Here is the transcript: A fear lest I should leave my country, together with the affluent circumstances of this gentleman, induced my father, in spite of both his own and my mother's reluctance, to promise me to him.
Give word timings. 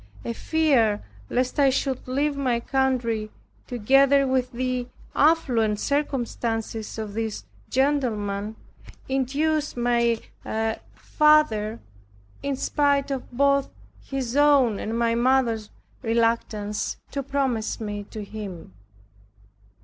A 0.25 0.33
fear 0.33 1.03
lest 1.29 1.59
I 1.59 1.69
should 1.69 2.07
leave 2.07 2.35
my 2.35 2.59
country, 2.59 3.29
together 3.67 4.25
with 4.25 4.51
the 4.51 4.87
affluent 5.15 5.79
circumstances 5.79 6.97
of 6.97 7.13
this 7.13 7.45
gentleman, 7.69 8.55
induced 9.07 9.77
my 9.77 10.19
father, 10.95 11.79
in 12.41 12.55
spite 12.55 13.11
of 13.11 13.31
both 13.31 13.69
his 14.03 14.35
own 14.35 14.79
and 14.79 14.97
my 14.97 15.13
mother's 15.13 15.69
reluctance, 16.01 16.97
to 17.11 17.21
promise 17.21 17.79
me 17.79 18.03
to 18.05 18.23
him. 18.23 18.73